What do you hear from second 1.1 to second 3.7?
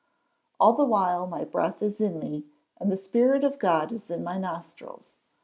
my breath is in me, and the spirit of